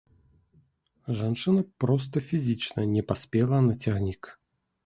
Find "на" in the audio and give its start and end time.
3.67-3.73